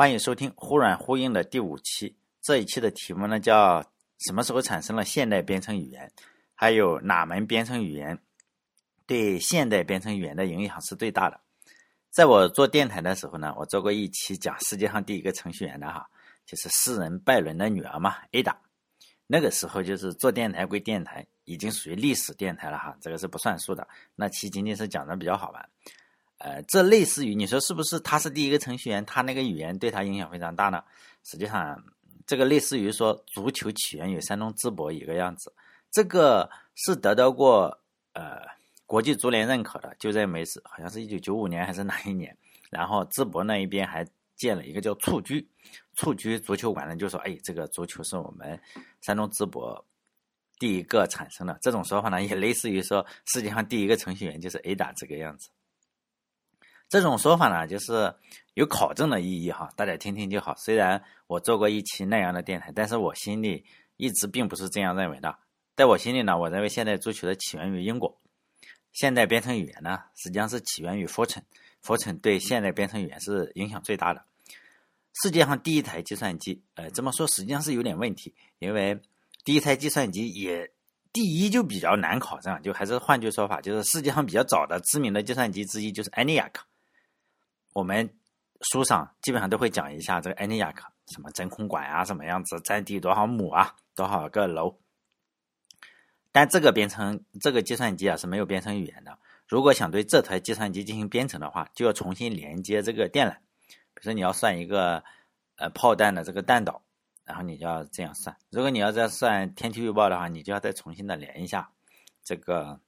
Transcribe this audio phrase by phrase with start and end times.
[0.00, 2.16] 欢迎收听《忽软忽硬》的第五期。
[2.40, 3.84] 这一期的题目呢叫
[4.24, 6.08] “什么时候产生了现代编程语言”，
[6.54, 8.16] 还有哪门编程语言
[9.08, 11.40] 对现代编程语言的影响是最大的。
[12.10, 16.08] 在我做电台的时候呢，我做过一期讲世界上第一个程序员的哈，
[16.46, 18.54] 就是诗人拜伦的女儿嘛，Ada。
[19.26, 23.88] 那个时候就是做电台归电台，已经属于历史电台了哈，这个是不算数的。
[24.14, 25.68] 那期仅仅是讲的比较好玩。
[26.38, 29.04] 呃，这类似于你说是不是他是第一个程序员？
[29.04, 30.82] 他那个语言对他影响非常大呢？
[31.24, 31.82] 实际上，
[32.26, 35.52] 这个类似于说足球起源于山东淄博一个样子，
[35.90, 37.76] 这个是得到过
[38.12, 38.40] 呃
[38.86, 42.36] 国际足联认可的，就认为是，好像是一九九五年还是哪一年？
[42.70, 45.44] 然后淄博那一边还建了一个叫蹴鞠，
[45.96, 48.60] 蹴鞠足球馆呢，就说哎，这个足球是我们
[49.00, 49.84] 山东淄博
[50.60, 51.58] 第一个产生的。
[51.60, 55.48] 这种说法呢，也类似于说世界上第一个程序员就是 Ada 这个样子。
[56.88, 58.14] 这种说法呢，就是
[58.54, 60.54] 有考证的意义哈，大家听听就好。
[60.56, 63.64] 虽然我做过一期那样的电台，但是我心里
[63.98, 65.36] 一直并不是这样认为的。
[65.76, 68.18] 在我心里呢，我认为现代足球的起源于英国，
[68.92, 74.24] 现代编程语言呢，实际上是起源于 Fortran，Fortran 对现代编程语言是影响最大的。
[75.22, 78.98] 世界上第一台计算机，呃，这么说实际上是有点问题，因为
[79.44, 80.72] 第一台计算机也
[81.12, 86.52] 第一就比较难考证，就还是换句说法，就是世界上比较早的知名的计算机之一就是 ENIAC。
[87.78, 88.12] 我们
[88.60, 90.74] 书上基本上都会讲一下这个 ENIAC，
[91.06, 94.80] 什么真空管啊，什么样子，占地多少亩啊，多少个楼。
[96.32, 99.16] 但这个编程这个计算机啊是没有编程语言的。
[99.46, 103.34] 如果想对这台计算机进行编程的话，就要重新连接这个电缆。
[103.94, 105.04] 比如说你要算一个
[105.54, 106.82] 呃炮弹的这个弹道，
[107.24, 108.36] 然后你就要这样算。
[108.50, 111.70] 如果你要再算天气预报的话，你就要再重新的连一下
[112.24, 112.80] 这个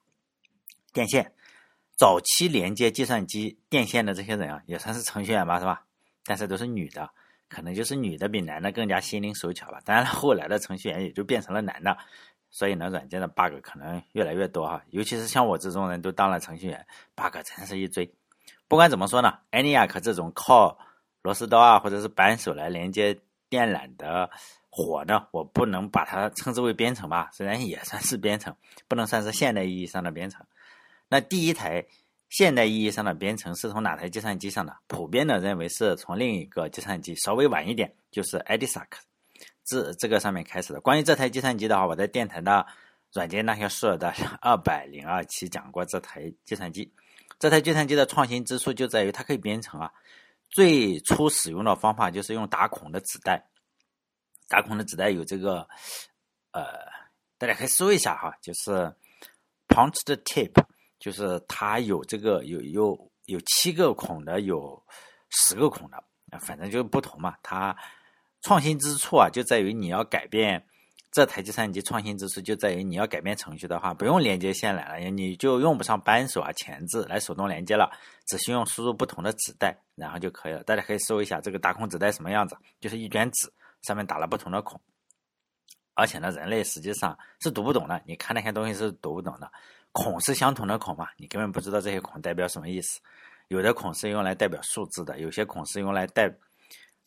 [0.93, 1.33] 电线。
[2.01, 5.85] 早期连接计算机电线的这些人啊，也算是程序员吧，是吧？
[6.25, 7.11] 但是都是女的，
[7.47, 9.83] 可能就是女的比男的更加心灵手巧吧。
[9.85, 11.95] 当然了，后来的程序员也就变成了男的，
[12.49, 14.83] 所以呢，软件的 bug 可能越来越多哈。
[14.89, 18.11] 尤其是像我这种人都当了程序员，bug 真是一堆。
[18.67, 20.79] 不管怎么说呢，ENIAC 这种靠
[21.21, 23.15] 螺丝刀啊或者是扳手来连接
[23.51, 24.31] 电缆的
[24.71, 28.57] 活呢，我不能把它称之为编程吧，虽然也算是编程，
[28.89, 30.47] 不能算是现代意义上的编程。
[31.11, 31.85] 那第一台
[32.29, 34.75] 现代意义上的编程是从哪台计算机上的？
[34.87, 38.87] 普遍的认为是从另一个计算机稍微晚一点，就是 EDISAC
[39.65, 40.81] 这这个上面开始的。
[40.81, 42.65] 关于这台计算机的话，我在电台的
[43.13, 46.91] 软件那些事的 二百零二期讲过这台计算机。
[47.41, 49.93] 这台计算机的创新之处就在于它可以编程啊。
[50.49, 53.45] 最初使用的方法就是用打孔的纸带，
[54.49, 55.69] 打孔的纸带有这个
[56.53, 56.63] 呃，
[57.39, 58.71] 大家可以搜一下哈，就是
[59.67, 60.65] punched tape。
[61.01, 64.81] 就是它有这个有有有七个孔的，有
[65.31, 66.05] 十个孔的，
[66.39, 67.35] 反正就是不同嘛。
[67.43, 67.77] 它
[68.43, 70.65] 创新之处啊，就在于你要改变
[71.11, 77.91] 这台计算机创新之处就在于你要改变程序的话，不用连接线缆了，你就用不上扳手啊、钳子来手动连接了，
[78.27, 80.63] 只需要输入不同的纸带，然后就可以了。
[80.63, 83.51] 大家可以搜一下这个打孔纸带什么样子，就是一卷纸
[83.83, 84.81] 上面打了不同的孔，
[85.95, 89.51] 而且呢，人类实际上是读不懂的，你看那些东西是读不懂的。
[89.93, 91.09] 孔是相同的孔嘛？
[91.17, 93.01] 你根本不知道这些孔代表什么意思。
[93.49, 96.33] 有的孔是用来代表数字的，有些孔是用来代，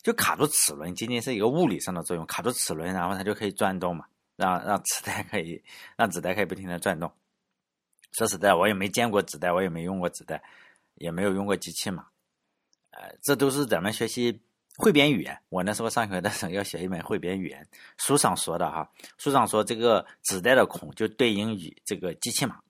[0.02, 4.04] 就卡住齿轮，仅仅是一个物理上的作用，卡住齿轮，然后它就可以转动嘛，
[4.36, 5.62] 让让纸带可以
[5.96, 7.10] 让纸带可以不停的转动。
[8.12, 10.42] 说实在，我也没见过纸带，我也没用过纸带，
[10.96, 12.06] 也没有用过机器嘛。
[12.90, 14.38] 呃，这都是咱们学习
[14.76, 15.36] 汇编语言。
[15.48, 17.66] 我那时候上学的时候要学一门汇编语言，
[17.96, 22.60] 书上说的哈，书上说这个纸带的孔就对应于这个机器码。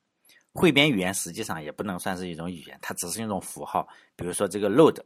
[0.54, 3.88] 汇编语言实际上也不能算是一种语言，它只是一种符号。
[4.15, 5.03] 比如说这个 load，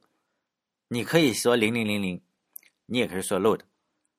[0.88, 2.20] 你可以说零零零零，
[2.84, 3.60] 你也可以说 load。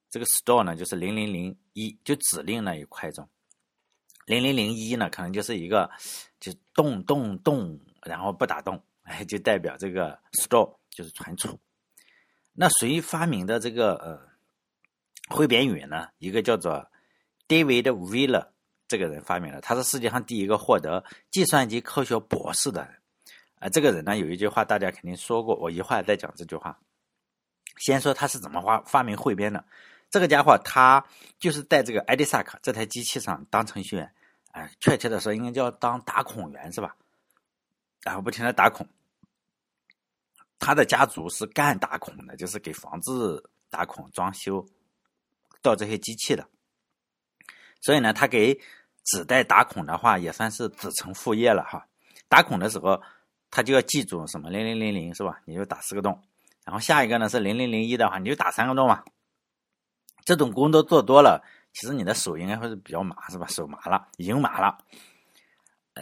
[0.10, 3.30] 这个 store 呢，就是零零零一，就指令那一块中。
[4.26, 5.92] 零零零一呢，可能就是一个
[6.40, 11.60] 就动动动，然后不打动，哎，就代表这个 store 就是存储。
[12.54, 14.20] 那谁发明的这个呃
[15.36, 16.10] 汇编语言呢？
[16.18, 16.90] 一个叫做
[17.48, 18.48] David Wheeler。
[18.90, 22.96] 这个人发明了，他是世界上第一个获得计算机科学博士的人。
[23.60, 26.78] 啊，这个人呢有一句话大家肯定说过，我一会儿再讲这句话。
[27.78, 29.64] 先说他是怎么发发明汇编的。
[30.10, 31.06] 这个家伙他
[31.38, 34.12] 就是在这个 EDISAC 这台机器上当程序员，
[34.52, 36.96] 哎，确切的说应该叫当打孔员是吧？
[38.02, 38.88] 然后不停的打孔。
[40.58, 44.66] 他的家族是干打孔的，就是给房子打孔、装修
[45.62, 46.48] 到这些机器的。
[47.82, 48.60] 所以呢，他给
[49.10, 51.86] 纸带打孔的话，也算是子承父业了哈。
[52.28, 53.02] 打孔的时候，
[53.50, 55.40] 他就要记住什么零零零零是吧？
[55.46, 56.22] 你就打四个洞，
[56.64, 59.04] 然后下一个呢是零零零一的话，你就打三个洞嘛。
[60.26, 63.48] 这种工作做多了，其实你的手应该会是比较麻，是吧？
[63.48, 64.78] 手麻了，已经麻了。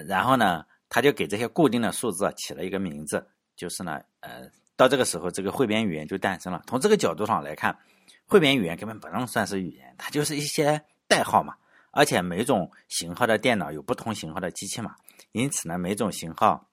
[0.05, 3.25] 然后呢，他就给这些固定的数字起了一个名字，
[3.55, 6.61] 就是呢，呃，到这个时候，这个汇编语言就诞生了。
[6.67, 7.77] 从这个角度上来看，
[8.25, 11.55] 汇编语言根本不能算是语言，它就是一些代号嘛。
[11.91, 14.95] 而且每种型号的电脑有不同型号的机器嘛，
[15.31, 16.67] 因此呢，每种型号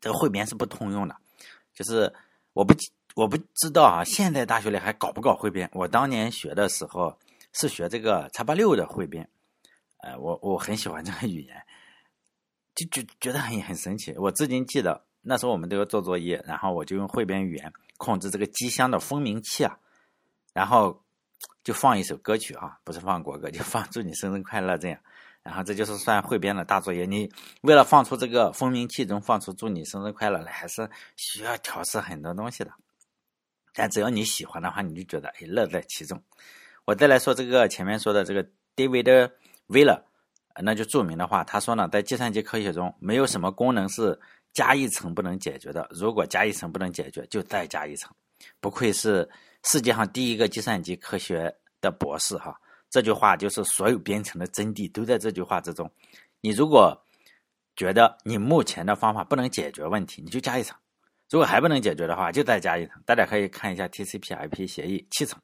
[0.00, 1.16] 这个汇编是不通用的。
[1.72, 2.12] 就是
[2.52, 2.74] 我不
[3.14, 5.68] 我不知道啊，现在大学里还搞不搞汇编？
[5.72, 7.18] 我当年学的时候
[7.52, 9.28] 是学这个叉八六的汇编，
[9.98, 11.64] 呃，我我很喜欢这个语言，
[12.74, 14.14] 就就觉得很很神奇。
[14.18, 19.78] 我至今记得那时候我们都要做作业，然后我就用汇编语言控制这个机箱的蜂鸣器啊，
[20.52, 21.03] 然后
[21.62, 24.98] 就放一首歌曲啊，不是放国歌，就放祝你生日快乐这样。
[25.42, 27.04] 然后这就是算汇编的大作业。
[27.04, 27.30] 你
[27.60, 32.72] 为了放出这个蜂鸣器中放出祝你生日快乐来，还是需要调试很多东西的。
[33.74, 36.22] 但只要你喜欢的话，你就觉得哎乐在其中。
[36.86, 39.30] 我再来说这个前面说的这个 David
[39.68, 40.00] Wheeler，
[40.62, 44.18] 那就著名的话，他说呢，在计算机科学中，没有什么功能是
[44.52, 45.86] 加一层不能解决的。
[45.90, 48.10] 如果加一层不能解决，就再加一层。
[48.60, 49.28] 不愧是
[49.64, 52.58] 世界上第一个计算机科学的博士哈。
[52.90, 55.90] 这句话就是所有编程的真谛，都在这句话之中。
[56.40, 56.96] 你如果
[57.74, 60.76] 觉得你目前的方法不能解决问题，你就加一层；
[61.28, 63.02] 如果还不能解决的话，就再加一层。
[63.04, 65.40] 大家可以看一下 TCP/IP 协议七层。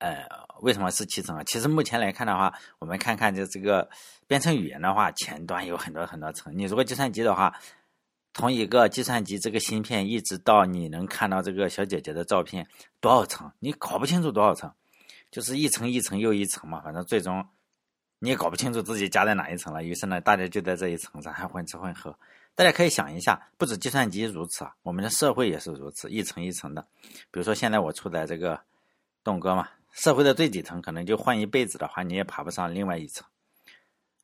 [0.00, 0.26] 呃，
[0.60, 1.42] 为什么是七层啊？
[1.44, 3.88] 其实目前来看的话，我们看看这这个
[4.26, 6.52] 编程语言的话，前端有很多很多层。
[6.54, 7.58] 你如果计算机的话，
[8.34, 12.66] 从一个计算机这个芯片一直到你能看到这个小姐姐的照片，
[13.00, 13.50] 多少层？
[13.58, 14.72] 你搞不清楚多少层。
[15.30, 17.46] 就是一层一层又一层嘛，反正最终
[18.18, 19.84] 你也搞不清楚自己加在哪一层了。
[19.84, 22.18] 于是呢，大家就在这一层上还混吃混喝。
[22.56, 26.84] 大家可以想一下，不止计算机如此啊，我们的社会也是如此，一层一层的。
[27.30, 28.60] 比如说现在我处在这个
[29.22, 33.24] 栋哥嘛，社会的最底层，可能就混一辈子的话，你也爬不上另外一层。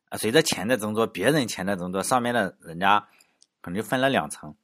[0.09, 3.07] 啊，随着钱的增多，别人钱的增多，上面的人家
[3.67, 4.55] 可能就分了两层。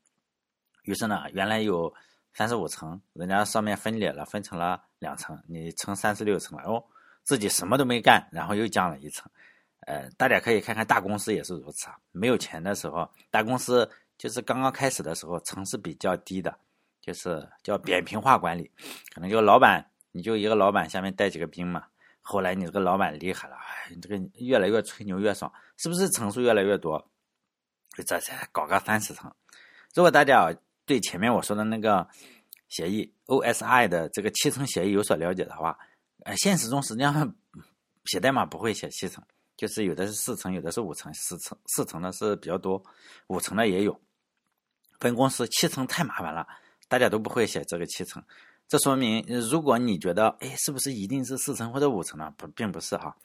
[0.84, 1.94] 于是呢，原来有。
[2.36, 6.84] 三十五层，人家上面分裂了，分成了两层，你乘三十六层了哦，
[7.22, 9.32] 自己什么都没干，然后又降了一层。
[9.82, 11.98] 呃，大家可以看看大公司也是如此啊。
[12.12, 16.58] 没有钱的时候，大公司就是刚刚开始的时候，层是比较低的，
[17.02, 18.72] 就是叫扁平化管理，
[19.14, 21.86] 可能就老板，你就一个老板下面带几个兵嘛。
[22.24, 27.12] 后来你这个老板厉害了，哎，这个越来越吹牛越爽，是不是层数越来越多？
[27.94, 29.34] 就这才搞个三十层。
[29.94, 30.54] 如果大家。
[30.86, 32.06] 对前面我说的那个
[32.68, 35.80] 协议 OSI 的这个七层协议有所了解的话，
[36.26, 37.34] 呃，现实中实际上
[38.04, 39.24] 写代码不会写七层，
[39.56, 42.84] 就是有的是四层，有的是五层，四层四层的是比较多，
[43.28, 43.98] 五层的也有。
[45.00, 46.46] 分公司七层太麻烦了，
[46.90, 48.22] 大家都不会写这个七层。
[48.68, 52.30] 这说明，如果你觉得，哎，是不是一定是四层或者五层呢？
[52.38, 53.16] 不，并不是哈。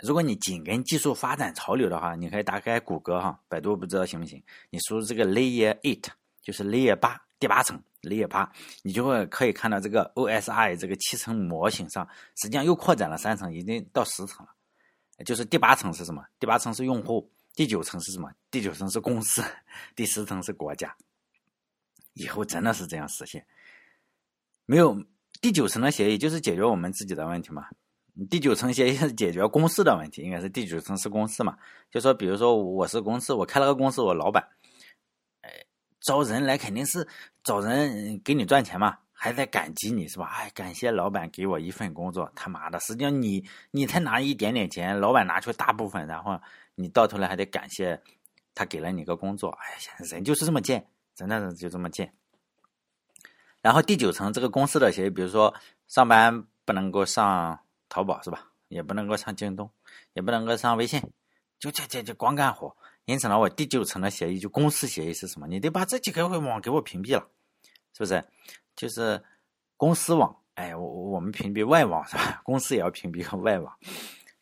[0.00, 4.42] 如果你紧跟技术发展潮流的话，你可以打开谷歌哈，百度不知道行不行？
[4.70, 6.04] 你输入这个 Layer Eight。
[6.40, 8.50] 就是 Layer 八第八层，Layer 八，
[8.82, 12.08] 你就会可以看到这个 OSI 这个七层模型上，
[12.40, 14.54] 实际上又扩展了三层，已经到十层了。
[15.26, 16.24] 就是第八层是什么？
[16.40, 18.32] 第八层是用户，第九层是什么？
[18.50, 19.44] 第九层是公司，
[19.94, 20.96] 第十层是国家。
[22.14, 23.46] 以后真的是这样实现？
[24.64, 25.04] 没有
[25.42, 27.68] 第九层的协议，就是解决我们自己的问题嘛？
[28.26, 31.56] 第九层协议是解决公司的问题，应该是第九层是公司嘛？
[31.90, 34.48] 就说比如说我是公司，我开了个公司，我老板。
[36.00, 37.06] 招人来肯定是
[37.42, 40.26] 找人给你赚钱嘛，还在感激你是吧？
[40.26, 46.40] 哎，感谢老板给我一份工作，他妈的，实际上你你才拿一点点钱，老板拿去大部分，然后
[46.76, 48.00] 你到头来还得感谢
[48.54, 49.50] 他给了你个工作。
[49.50, 52.10] 哎呀，人就是这么贱，真的是就这么贱。
[53.60, 55.52] 然后第九层这个公司的协议，比如说
[55.88, 57.58] 上班不能够上
[57.88, 58.46] 淘宝是吧？
[58.68, 59.70] 也不能够上京东，
[60.12, 61.00] 也不能够上微信，
[61.58, 62.76] 就这这就光干活。
[63.06, 65.46] 因此呢，我第九层的协议就公司协议是什么？
[65.46, 67.26] 你得把这几个网给我屏蔽了，
[67.94, 68.22] 是不是？
[68.76, 69.24] 就是
[69.78, 72.42] 公司网，哎，我我们屏蔽外网是吧？
[72.44, 73.74] 公司也要屏蔽个外网。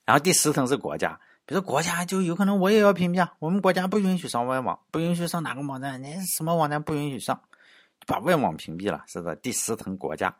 [0.04, 6.02] 然后第十层是国家，比如说国家就有可能我也要屏蔽啊，我们国家不允许上外网，不允许上哪个网站？
[6.02, 7.40] 你什么网站不允许上？
[8.06, 9.36] 把外网屏蔽了，是不是？
[9.36, 10.36] 第十层国家，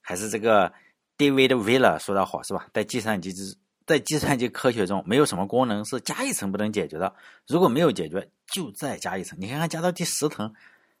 [0.00, 0.72] 还是这个
[1.18, 2.68] David Wheeler 说的好是吧？
[2.72, 3.56] 在计算机之。
[3.86, 7.14] 在计算机科学中，没有什么功能是加一层不能解决的。
[7.46, 9.38] 如果没有解决，就再加一层。
[9.40, 10.52] 你看看，加到第十层，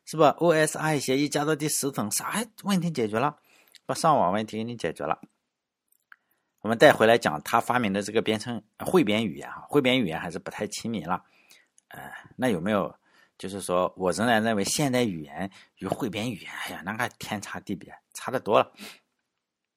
[0.04, 3.38] 是吧？OSI 协议加到第十层，啥问题解决了？
[3.86, 5.20] 把上网问题给你解决了。
[6.60, 11.24] 我们带回来讲他发明的这个编程汇编语言哈，汇编语言还是不太亲民了。
[11.88, 12.94] 呃，那有没有
[13.36, 18.72] 就是说我仍然认为现代语言与汇编语言，哎呀，那个天差地别，差的多了。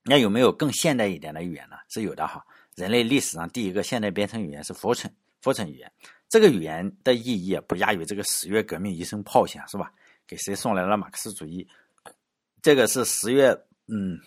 [0.04, 1.76] 那有没有更现代一点的语言呢？
[1.90, 2.46] 是有的哈。
[2.76, 5.92] 人类历史上第一个现代编程语言是 Fortran，Fortran 语言。
[6.30, 9.92] 这个语言的意义不亚于这个十月革命一声炮响，是吧？
[10.26, 11.68] 给谁送来了马克思主义？
[12.62, 13.50] 这个是十月，
[13.88, 14.20] 嗯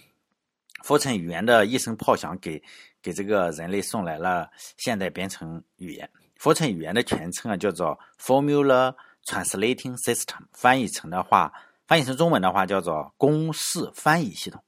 [0.85, 2.63] ，Fortran 语言的一声炮响，给
[3.01, 6.11] 给这个人类送来了现代编程语言。
[6.39, 11.53] Fortran 语言的全称啊叫做 Formula Translating System，翻译成的话，
[11.87, 14.63] 翻译成中文的话叫做公式翻译系统。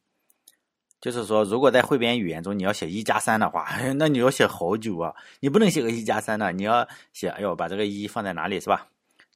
[1.05, 3.69] 就是说，如果在汇编语言中你要写一加三的话，
[3.99, 5.15] 那你要写好久啊！
[5.41, 8.87] 你不能写个一加三的，你要写，哎呦，把这个一放在哪里是吧？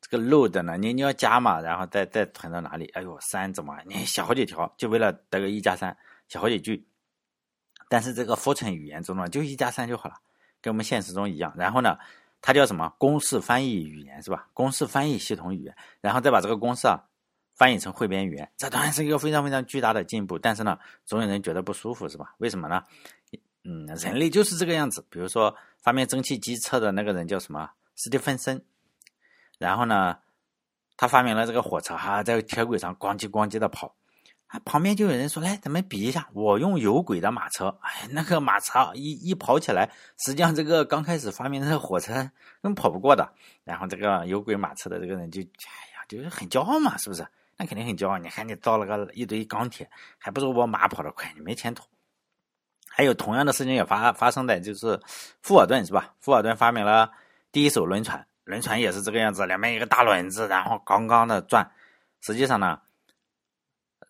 [0.01, 2.87] 这个 load 呢，你你要加嘛，然后再再存到哪里？
[2.95, 3.77] 哎呦，三怎么？
[3.85, 5.95] 你写好几条，就为了得个一加三，
[6.27, 6.83] 写好几句。
[7.91, 10.15] 但是这个 Fortran 语言中呢，就一加三就好了，
[10.63, 11.53] 跟我们现实中一样。
[11.55, 11.99] 然后呢，
[12.41, 12.91] 它叫什么？
[12.97, 14.49] 公式翻译语言是吧？
[14.55, 17.05] 公式翻译系统语言，然后再把这个公式啊。
[17.59, 20.39] 翻译成汇编语言，这当然是一个非常非常巨大的进步。
[20.39, 22.33] 但是呢，总有人觉得不舒服，是吧？
[22.39, 22.85] 为什么呢？
[23.65, 25.05] 嗯，人类就是这个样子。
[25.11, 27.69] 比如说，发明蒸汽机车的那个人叫什么？
[27.97, 28.65] 斯蒂芬森。
[29.59, 30.17] 然后呢，
[30.97, 33.93] 他发明了这个火车，哈，在铁轨上咣叽咣叽的跑。
[34.47, 42.31] 啊，旁边就有人说：“来，咱们比一下，我用有轨的马车。”哎，那个马车一一跑起来，实际上这个刚开始发明的火车根
[42.63, 43.31] 本跑不过的。
[43.65, 47.27] 然后这个有轨马车的这个人就，哎呀，就是很骄傲嘛，是不是？
[47.59, 51.85] 那肯定很骄傲，你看你造了个一堆钢铁，还不如我马跑得快，你没前途。
[52.89, 54.99] 还有同样的事情也发发生在就是
[55.43, 56.15] 富尔顿是吧？
[56.21, 57.11] 富尔顿发明了
[57.51, 61.69] 第一艘轮船，轮船也是这个样子，两边一个大轮子，然后杠杠的转。
[62.21, 62.81] 实际上呢，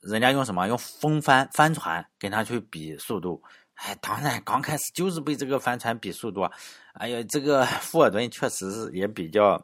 [0.00, 0.66] 人家用什么？
[0.68, 3.42] 用风帆帆船跟他去比速度。
[3.74, 6.42] 哎，当然刚开始就是被这个帆船比速度。
[6.94, 9.56] 哎呀，这个富尔顿确实是也比较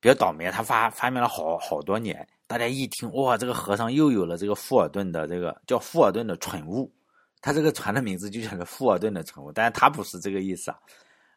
[0.00, 2.26] 比较倒霉，他发发明了好好多年。
[2.46, 6.92] 大家一听，哇，这个和尚又有了这个富尔顿的这个叫富尔顿的蠢物，
[7.40, 10.78] 他这个船的名字就叫做富尔顿的蠢物，但是他不是这个意思啊，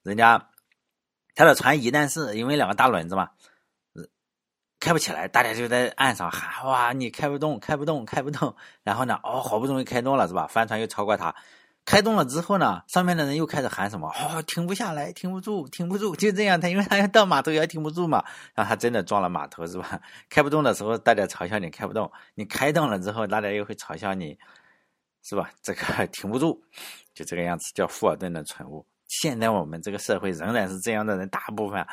[0.04, 0.50] 人家
[1.34, 3.30] 他的船一旦是因为两个大轮子嘛，
[4.80, 10.46] 开不起来，大家就在岸上喊，哇，你开不动，开不动，开不动，然后呢，哦，好不容易开动了是吧？
[10.48, 11.36] 帆船又超过他。
[11.90, 14.08] 开动了之后呢，上面的人又开始喊什么？
[14.10, 16.62] 哦，停不下来，停不住，停不住，就这样。
[16.62, 20.00] 他因为他要到码头也停不住嘛，然后他真的撞了码头，是吧？
[20.30, 24.38] 开不动的时候，大家嘲笑你开不动；你开动了之后，大家又会嘲笑你，
[25.24, 25.50] 是吧？
[25.64, 26.62] 这个 停不住，
[27.16, 28.86] 就这个样子，叫富尔顿的蠢物。
[29.08, 31.84] 现在我们这个社会仍然是这样的人，大部分，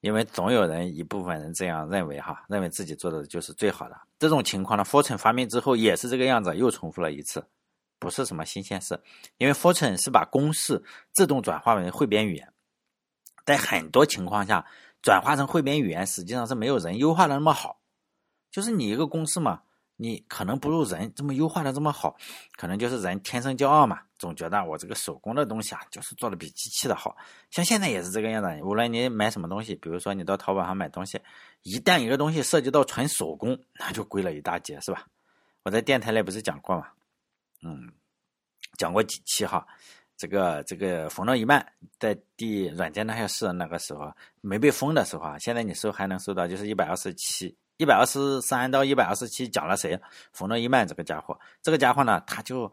[0.00, 3.96] 因为总有人一部分人这样认为哈，认为自己做的就是最好的。
[4.18, 7.46] 这种情况呢，Fortran 发明之后也是这个样子，又重复了一次。
[8.02, 9.00] 不是什么新鲜事，
[9.38, 10.82] 因为 Fortran 是把公式
[11.12, 12.52] 自动转化为汇编语言，
[13.46, 14.66] 在很多情况下，
[15.02, 17.78] 转化成汇编语言实际上是没有人优化的那么好。
[18.50, 19.62] 就是你一个公式嘛，
[19.94, 22.16] 你可能不如人这么优化的这么好，
[22.56, 27.16] 可能就是人天生骄傲嘛，总觉得我这个手工的东西啊，就是做的比机器的好。
[27.52, 31.20] 像现在也是这个样子，无论你买什么东西，比如说你到淘宝上买东西，
[31.62, 35.06] 一旦一个东西涉及到纯手工，那就贵了一大截，是吧？
[35.62, 36.88] 我在电台里不是讲过吗？
[37.62, 37.92] 嗯，
[38.76, 39.64] 讲过几期哈，
[40.16, 41.64] 这个这个冯诺依曼
[41.98, 49.98] 在第软件那些事那个时候没被封的时候啊，现在你搜还能搜到，就是一百二十七、一百二十三到一百二十七讲了谁？
[50.32, 52.70] 冯诺依曼这个家伙，这个家伙呢，他就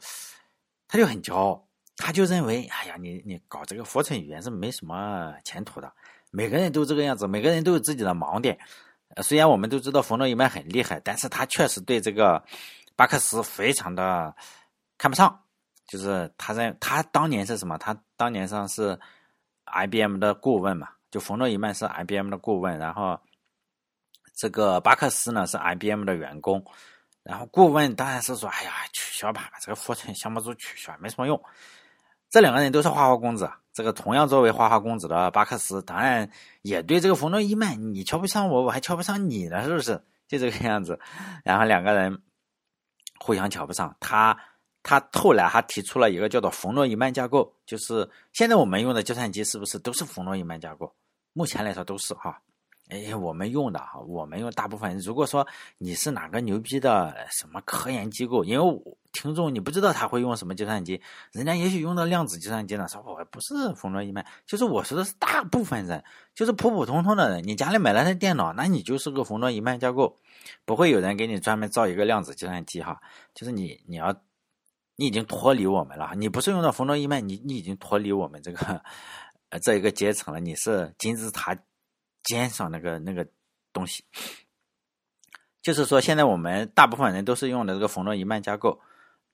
[0.88, 5.92] 他就很骄傲，他就认为，哎呀，你你搞这个佛春语言是没什么前途的，
[6.32, 8.58] 每个人都这个样子，每个人都有自己的盲点。
[9.22, 12.44] 虽然我们都知道冯诺依曼很厉害，但是他确实对这个
[12.96, 14.36] 巴克斯非常的。
[15.00, 15.44] 看不上，
[15.88, 17.78] 就是他在他当年是什么？
[17.78, 19.00] 他当年上是
[19.66, 23.18] IBM 的顾问嘛，就冯诺依曼是 IBM 的顾问，然后
[24.36, 26.64] 这个巴克斯呢是 IBM 的员工，
[27.24, 31.42] 然后顾问当然是说，哎呀，取消吧，这个 Fortran 项目组取消，没什么用。
[32.30, 36.30] 这两个人都是花花公子，这个同样作为花花公子的巴克斯，当然
[36.62, 40.04] 也对这个冯诺依曼，你瞧不上我，我还瞧不上你呢，是不是？
[40.28, 41.00] 就这个样子，
[41.46, 42.22] 然后两个人
[43.18, 44.38] 互相瞧不上，他。
[44.82, 50.94] 他后来还提出了一个叫做冯诺依曼架构，就是现在我们用的计算机是不是都是冯诺依曼架构？
[51.34, 52.42] 目前来说都是哈。
[52.90, 54.98] 哎，我们用的哈，我们用大部分。
[54.98, 55.46] 如果说
[55.78, 58.82] 你是哪个牛逼的什么科研机构，因为
[59.12, 61.00] 听众你不知道他会用什么计算机，
[61.32, 67.44] 人家也许用的量子计算机呢，说我不是冯诺依曼，就是我说的是大部分人，就是普普通通的人。
[67.44, 70.18] 你家里买了台电脑，那你就是个冯诺依曼架构，
[70.66, 73.00] 不会有人给你专门造一个量子计算机哈。
[73.36, 74.16] 就是你你要。
[75.00, 78.84] 你已经脱离我们了，你不是用的冯诺依曼，你你已经脱离我们这个
[79.48, 80.42] 呃这一个阶层了。
[80.42, 81.58] 你是金字塔
[82.22, 83.26] 尖上那个那个
[83.72, 84.04] 东西。
[85.62, 88.82] 就是说，现在我们大部分人都是用的这个冯诺依曼架构，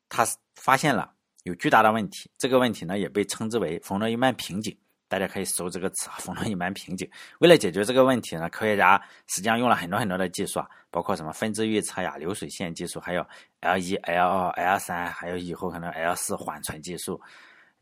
[0.08, 2.30] 他发现了有巨大的问题。
[2.38, 4.78] 这个问题呢，也被称之为冯诺依曼瓶颈。
[5.08, 7.10] 大家可以搜这个词啊，冯诺依曼瓶颈。
[7.40, 13.26] 为了解决这个问题呢，科学家实际上用了很多很多的技术啊，包括什么分支预测呀、流水线技术，还有
[13.62, 17.22] L 一、L 二、L 三，还有以后可能 L 四缓存技术。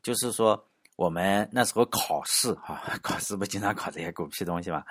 [0.02, 0.62] 就是说，
[0.96, 4.84] 我们那时候考试哈， 考试不经常考这些狗屁东西吗？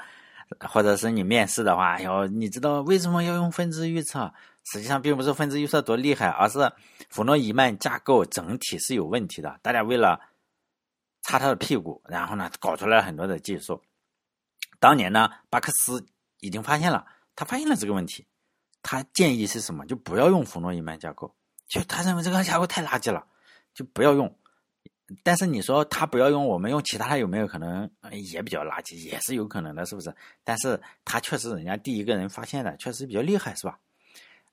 [0.68, 4.32] 或者是你面试的话，要你知道为什么要用分支预测？
[4.64, 6.70] 实际上并不是分支预测多厉害，而是
[7.08, 9.58] 冯诺依曼架构整体是有问题的。
[9.60, 10.20] 大家为了
[11.22, 13.80] 擦他的屁股，然后呢，搞出来很多的技术。
[14.78, 16.04] 当年呢，巴克斯
[16.40, 18.26] 已经发现了，他发现了这个问题。
[18.82, 19.86] 他建议是什么？
[19.86, 21.32] 就不要用冯诺依曼架构，
[21.68, 23.24] 就他认为这个架构太垃圾了，
[23.72, 24.36] 就不要用。
[25.22, 28.96] 但是你说他不要用，我们用其他的有没有可能也比较垃圾？
[29.08, 30.12] 也是有可能的，是不是？
[30.42, 33.78] 但是他确实人家第一个人发现的，确实比较厉害，是吧？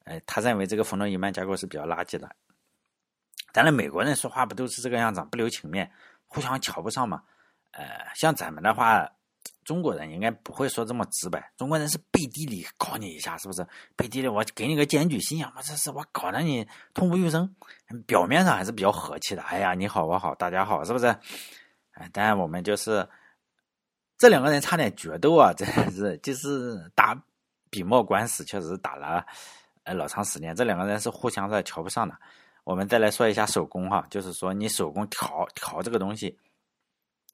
[0.04, 2.30] 呃，他认为这个冯诺依曼架构是比较垃圾的。
[3.52, 5.92] 当然，美国人说话不都是这个样子，不留情面，
[6.30, 7.22] 互相瞧不上嘛。
[7.72, 9.06] 呃，像咱们的话。
[9.64, 13.66] 中国人应该不会说这么直白，中国人是背地里搞你一下，是不是？
[13.96, 17.56] 背地里我给你个检举信啊，我这是我搞得你痛不欲生。
[18.08, 21.06] 表面上还是比较和气的，哎呀，你好我好大家好，是不是？
[21.92, 23.08] 哎，当然我们就是
[24.18, 27.16] 这两个人差点决斗啊， 真是就是打
[27.70, 29.24] 笔墨官司，确实打了
[29.84, 30.56] 呃老长时间。
[30.56, 32.18] 这两个人是互相在瞧不上的。
[32.70, 36.38] 我们再来说一下手工哈，就是说你手工调调这个东西。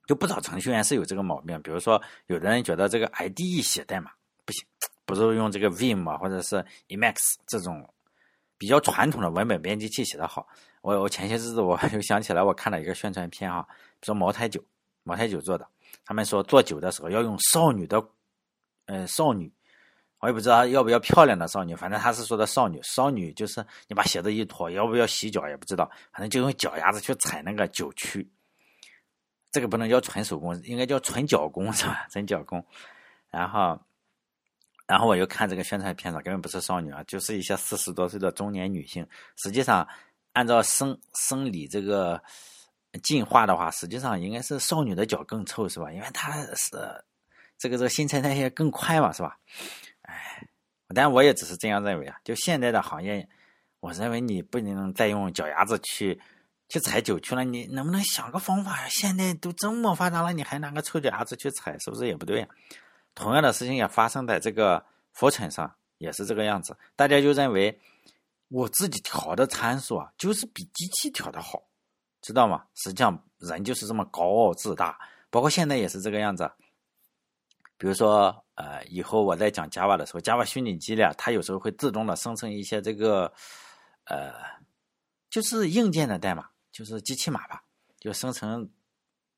[0.07, 4.11] 就不少程序员是有这个毛病，比如说，有的人觉得这个 IDE 写代码
[4.45, 4.65] 不行，
[5.03, 7.93] 不如用这个 Vim 或者是 Emacs 这种
[8.57, 10.47] 比较传统的文本编辑器写的好。
[10.81, 13.67] 我我前些日子我 又想起来，我看了一个宣传片哈，
[14.03, 14.63] 说茅台酒，
[15.03, 15.67] 茅台酒做的，
[16.05, 18.01] 他们说做酒的时候要用少女的，
[18.85, 19.51] 呃，少女，
[20.25, 28.27] 我也不知道要不要漂亮的少女，反正他是说的少女，少女就是你把鞋子一脱，要不要洗脚也不知道，反正就用脚丫子去踩那个酒曲。
[29.51, 32.07] 这个不能叫纯手工，应该叫纯脚工， 是吧？
[32.09, 32.65] 纯脚工。
[33.29, 33.79] 然后，
[34.87, 39.07] 然后我又看这个宣传片子，根本不是少女啊，就是一些四十多岁的中年女性。
[39.35, 39.87] 实际上，
[40.33, 42.19] 按照生生理这个
[43.03, 45.91] 进化的话，实际上应该是少女的脚更臭，是吧？
[45.91, 47.03] 因为她是
[47.57, 49.37] 这个这个新陈代谢更快嘛，是吧？
[50.93, 52.17] 但我也只是这样认为啊。
[52.23, 53.27] 就现在的行业，
[53.79, 56.21] 我认为你不能再用脚丫子去。
[56.67, 58.87] 去踩酒去了，你能不能想个方法呀？
[58.89, 62.47] 现在都这么发达了，你还拿个臭脚丫子去踩，是不是也不对呀？
[63.13, 66.75] 同样的事情也发生在这个浮尘上，也是这个样子。
[66.95, 67.79] 大家就认为
[68.47, 71.61] 我自己调的参数啊，就是比机器调的好，
[72.19, 72.65] 知道吗？
[72.73, 74.97] 实际上人就是这么高傲自大，
[75.29, 76.51] 包括现在也是这个样子。
[77.77, 83.31] 比如说，呃，以后我在讲 Java 的时候，Java 虚拟机里，它有时候会自动的生成一些这个，
[84.05, 84.33] 呃，
[85.29, 86.49] 就是硬件的代码。
[86.75, 87.63] 就是机器码吧，
[88.01, 88.69] 就生成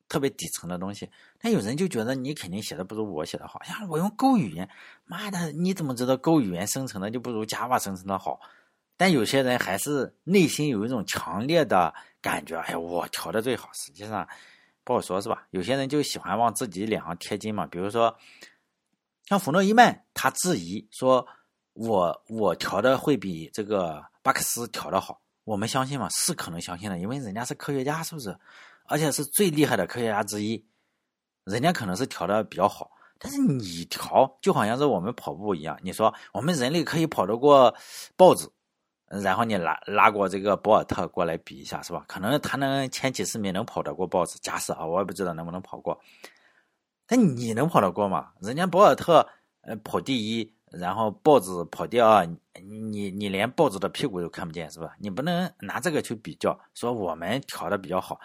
[0.09, 1.07] 特别底层的东西。
[1.39, 3.61] 但有人就觉得你肯定写的不如我写的好。
[3.65, 4.67] 呀，我用 Go 语言，
[5.05, 8.39] 妈的，你怎么知道 Go 语言生成的就不如 Java 生成的好？
[8.97, 13.69] 但有些人还是内心有一种强烈的感觉，哎呀，我调的最好。
[13.73, 14.27] 实际上
[14.83, 15.45] 不好说，是吧？
[15.51, 17.67] 有些人就喜欢往自己脸上贴金嘛。
[17.67, 18.17] 比如说
[19.27, 21.27] 像冯诺依曼，他质疑说，
[21.73, 25.19] 我我调的会比这个巴克斯调的好。
[25.43, 26.07] 我们相信吗？
[26.11, 28.33] 是可能相信的，因为人家是科学家，是不是？
[28.85, 30.65] 而且是最厉害的科学家之一，
[31.43, 32.89] 人家可能是调的比较好。
[33.19, 37.75] 但是你调就好像是我们跑步一样，你说我们人类可以跑得过
[38.15, 38.49] 豹子，
[39.07, 42.05] 然后你拉拉过这个博尔特过来比一下，是吧？
[42.07, 45.99] 可能他能前几十米能跑得过豹子，假设啊，我也不知道能不能跑过。
[47.07, 48.33] 但你能跑得过吗？
[48.41, 49.27] 人家博尔特
[49.61, 50.53] 呃跑第一。
[50.69, 52.25] 然后豹子跑第二，
[52.61, 54.93] 你你连豹子的屁股都看不见，是吧？
[54.99, 58.19] 你不能拿这个去比较，说我们调的比较好，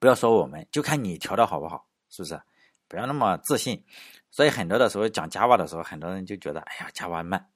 [0.00, 2.40] 不要说我们，就看你调的好不好，是不是？
[2.88, 3.84] 不要那么自信。
[4.30, 7.46] 所以很多的时候讲 Java 的时候，很多人就觉得，哎呀，Java 慢，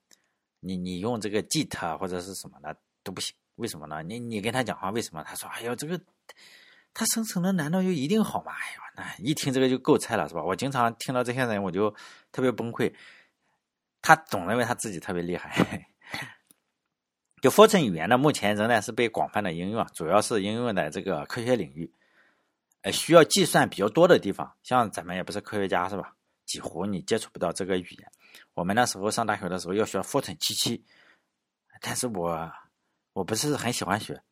[0.60, 4.02] 你你用这个 Git 或者是什么的都不行，为什么呢？
[4.02, 5.24] 你你跟他讲话，为什么？
[5.24, 5.98] 他说，哎呦，这个
[6.98, 8.52] 他生成的难道就一定好吗？
[8.52, 10.42] 哎呦，那一听这个就够菜了，是吧？
[10.42, 11.94] 我经常听到这些人，我就
[12.32, 12.90] 特别崩溃。
[14.00, 15.90] 他总认为他自己特别厉害。
[17.42, 21.92] 就 Fortran 语言呢，目前仍然是被广泛的应用，主要是应用在这个科学领域，
[22.80, 24.56] 呃，需要计算比较多的地方。
[24.62, 26.16] 像咱们也不是科学家，是吧？
[26.46, 28.10] 几乎你接触不到这个语言。
[28.54, 30.82] 我们那时候上大学的时候要学 Fortran 七七，
[31.82, 32.50] 但是我
[33.12, 34.22] 我不是很喜欢学。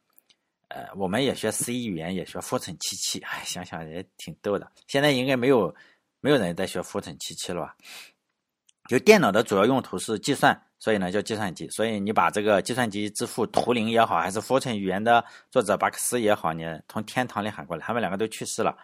[0.74, 4.68] 呃，我们也学 C 语言，也学 Fortran 七七，哎，想想也挺逗的。
[4.88, 5.72] 现在应该没有
[6.20, 7.76] 没有人在学 Fortran 七七了吧？
[8.88, 11.68] 就电脑的主要用途是计算，所以呢叫计算机。
[11.70, 18.76] 所以你把这个计算机之父图灵也好，还是方程语言的作者巴克斯也好，你从天堂里喊过来，他们两个都去世了。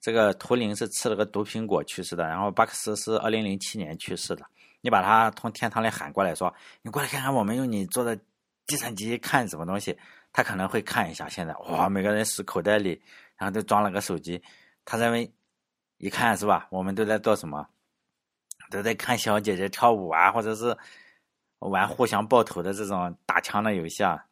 [0.00, 4.44] 这个图灵是吃了个毒苹果去世的，然后巴克斯是二零零七年去世的。
[4.80, 6.52] 你把他从天堂里喊过来，说
[6.82, 8.18] 你过来看看我们用你做的
[8.66, 9.96] 计算机看什么东西，
[10.34, 11.26] 他可能会看一下。
[11.30, 13.00] 现在哇，每个人是口袋里，
[13.38, 14.42] 然后都装了个手机，
[14.84, 15.32] 他认为
[15.96, 16.66] 一看是吧？
[16.70, 17.66] 我们都在做什么？
[18.70, 20.76] 都在看小姐姐跳舞啊，或者是
[21.60, 24.24] 玩互相爆头的这种打枪的游戏啊，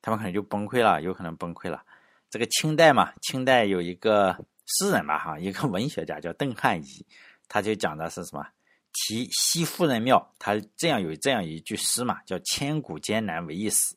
[0.00, 1.84] 他们可能就崩溃了，有可能崩溃了。
[2.30, 4.34] 这个清代嘛，清代有一个
[4.66, 7.06] 诗人吧，哈，一个文学家叫邓汉仪，
[7.46, 8.46] 他就讲的是什么？
[8.92, 13.96] 题西夫人庙，他这样有这样一句诗嘛，叫“千古艰难唯一死”。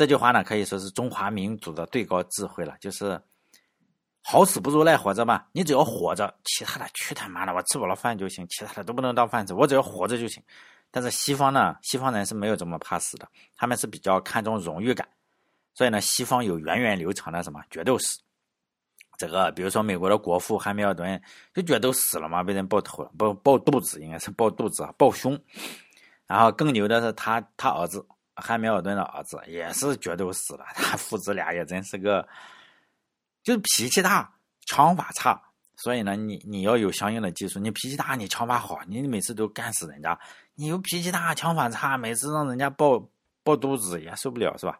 [0.00, 3.20] 这句话呢，可以说是中华民族的最高智慧了，就是。
[4.22, 5.42] 好死不如赖活着嘛！
[5.50, 10.42] 你只要活着，其他的去他妈的，我吃饱了饭就行，其他的都不能当饭吃，我只要活着就行。
[10.90, 15.08] 但是西方呢，西方人是没有这么怕死的，他们是比较看重荣誉感，
[15.72, 18.18] 所以呢，西方有源远流长的什么决斗史。
[19.16, 21.20] 这个比如说美国的国父汉密尔顿
[21.54, 25.38] 就决斗死了嘛，被人爆头了，爆爆肚子，应该是爆肚子啊，爆胸。
[26.26, 28.06] 然后更牛的是他他儿子
[28.40, 32.26] 汉密尔顿的儿子也是决斗死了，他父子俩也真是个。
[33.42, 34.30] 就是脾气大，
[34.66, 35.40] 枪法差，
[35.76, 37.58] 所以呢，你你要有相应的技术。
[37.58, 40.18] 你脾气大，你枪法好，你每次都干死人家。
[40.54, 43.02] 你又脾气大，枪法差，每次让人家爆
[43.42, 44.78] 爆肚子也受不了，是吧？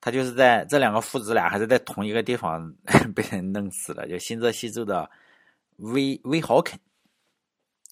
[0.00, 2.68] 他就是在这两个父子俩还是在同一个地方
[3.14, 5.08] 被人弄死了，就新泽西州的
[5.76, 6.76] 威威豪肯，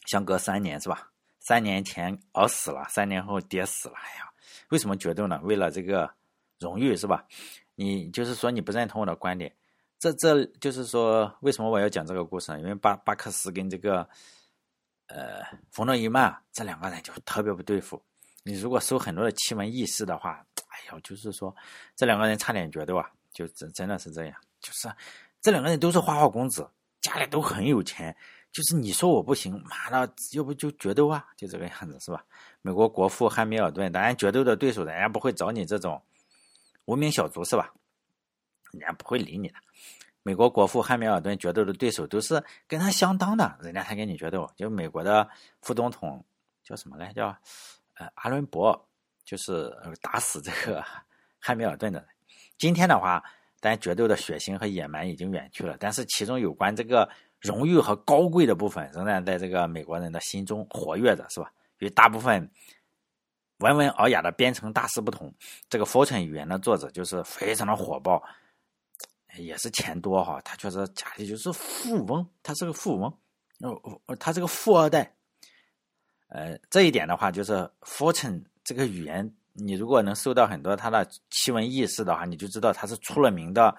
[0.07, 1.13] 相隔三年是吧？
[1.39, 3.95] 三年前儿死了，三年后爹死了。
[3.95, 4.30] 哎呀，
[4.69, 5.41] 为什么决斗呢？
[5.43, 6.11] 为了这个
[6.59, 7.25] 荣誉是吧？
[7.75, 9.55] 你就是说你不认同我的观点。
[9.99, 12.61] 这这就是说，为什么我要讲这个故事呢？
[12.61, 14.09] 因为巴巴克斯跟这个，
[15.09, 18.03] 呃，冯诺依曼这两个人就特别不对付。
[18.43, 21.55] 你如果收很多的奇闻异事的话，哎呀，就是说
[21.95, 24.35] 这两个人差点决斗啊，就真真的是这样。
[24.61, 24.89] 就是
[25.43, 26.67] 这两个人都是花花公子，
[27.03, 28.17] 家里都很有钱。
[28.53, 32.25] 就是你说我不行，妈的，要不就决斗啊，就这个样子是吧？
[32.63, 36.03] 美国国父汉密尔顿，当然决斗的对手，人家不会找你这种
[36.85, 37.73] 无名小卒是吧？
[38.73, 39.55] 人家不会理你的。
[40.23, 44.51] 美国国父汉密尔顿决斗的对手都是跟他相当的，人家才跟你决斗。
[44.57, 45.29] 就美国的
[45.63, 46.23] 副总统
[46.63, 47.13] 叫什么来？
[47.13, 47.29] 叫
[47.95, 48.89] 呃阿伦伯，
[49.25, 50.85] 就是打死这个
[51.41, 52.07] 汉密尔顿的。
[52.59, 53.25] 今天的话，
[53.61, 57.09] 但决斗的血腥和野蛮已经远去了，但是其中有关这个
[57.41, 61.53] 荣誉和高贵的部分，仍然在这个美国人的心中活跃着，是吧？
[61.79, 62.51] 与大部分
[63.59, 65.33] 温文尔雅的编程大师不同，
[65.69, 68.23] 这个 Fortune 语言的作者就是非常的火爆。
[69.37, 73.17] 也是钱多哈，他确实家里就是富翁，他是个富翁，
[73.61, 75.15] 哦，他是个富二代。
[76.31, 83.77] 呃，这一点的话，就是 Fortune 这个语言，你如果能收到很多他的奇闻异事的话，你就知道他是出了名的，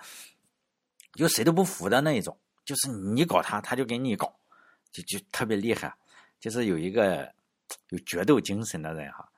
[1.16, 2.38] 就谁都不服的那一种，
[2.72, 4.34] 就是你搞他，他就给你搞，
[4.94, 5.94] 就就特别厉害，
[6.40, 7.30] 就是有一个
[7.90, 9.30] 有决斗精神的人哈。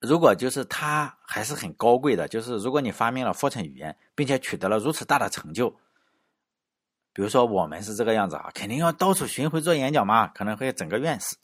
[0.00, 5.70] 如果就是他还是很高贵的，就是如果你发明了 Fortran 语言，并且取得了如此大的成就，
[7.14, 11.34] 比如说我们是这个样子啊，肯定要到处巡回做演讲嘛，可能会整个院士，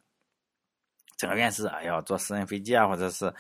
[1.17, 3.35] 整个院士，哎呀，坐私人飞机啊，或者是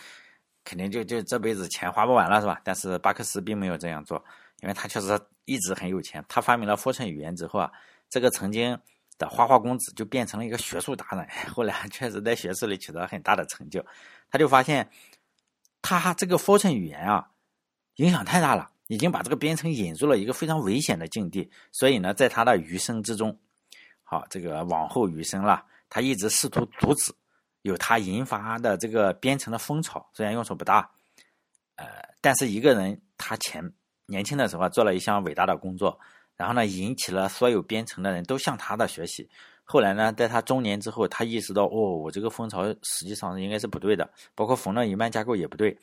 [0.64, 2.62] 肯定就就这辈子钱花不完了，是吧？
[2.64, 4.24] 但是巴克斯并没有这样做，
[4.62, 6.24] 因为他确实一直很有钱。
[6.28, 7.72] 他发明了 Fortran 语言之后啊，
[8.09, 8.78] 这个曾经
[9.18, 13.85] 的花花公子就变成了一个学术达人， 后来确实在学术里取得很大的成就。
[14.30, 14.90] 他就发现，
[15.83, 17.30] 他这个 Fortran 语言啊，
[17.96, 21.50] 影响太大了，已经把这个编程引入了一个非常危险的境地。
[21.70, 23.38] 所以呢，在他的余生之中，
[24.02, 27.12] 好，这个往后余生了，他一直试图阻止
[27.62, 30.11] 有他引发的这个编程的风潮。
[30.12, 30.90] 虽然用处不大，
[31.76, 31.87] 呃，
[32.20, 33.72] 但是一个人他前
[34.07, 35.99] 年轻的时候做了一项伟大的工作，
[36.37, 39.29] 然后呢，引起了所有编程的人都向他的学习。
[39.64, 45.79] 后来呢，在他中年之后，他意识到，哦，我这个风潮实际上应该是不对的，包括冯诺依曼架构也不对。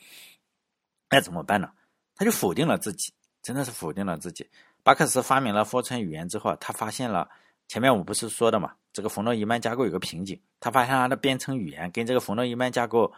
[1.09, 1.71] 那怎么办呢？
[2.15, 4.47] 他就否定了自己，真的是否定了自己。
[4.83, 7.27] 巴克斯发明了 Fortran 语言之后，他发现了
[7.67, 10.39] 前面我不是说的嘛，这个冯诺依曼架构有个瓶颈。
[10.59, 13.11] 他发现他的编程语言跟这个冯诺依曼架构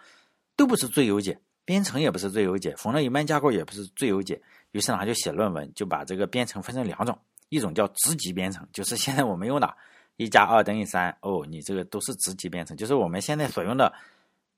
[0.55, 4.41] 都不是最优解，编程也不是最优解，冯诺依曼架构也不是最优解。
[4.73, 7.17] 于是呢，他就写论文，就把这个编程分成两种，
[7.49, 9.75] 一种叫职级编程，就是现在我们用的。
[10.17, 13.91] 一加二等于三哦，你这个都是职级编程，就是我们现在所用的。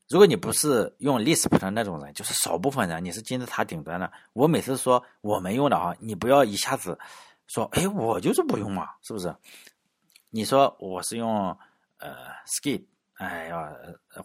[0.09, 4.11] 如果你不是用 Lisp 的那种人，就是少部分人，你是金字塔顶端的。
[4.33, 6.99] 我每次说我们用的啊，你不要一下子
[7.47, 9.33] 说，哎，我就是不用嘛，是不是？
[10.29, 11.57] 你说我是用
[11.99, 12.13] 呃
[12.45, 13.73] Skip，哎呀，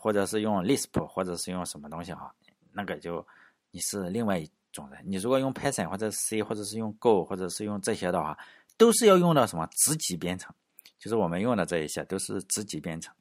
[0.01, 2.35] 或者是用 Lisp，或者是用什么东西哈，
[2.73, 3.25] 那个就
[3.71, 5.01] 你是另外种人。
[5.05, 8.39] 你如果用 Python 或者 C，或者是用 Go，或者是用这些的话，
[8.77, 10.55] 都是要用到什么子级编程，
[10.99, 13.15] 就是我们用的这一些都是子级编程。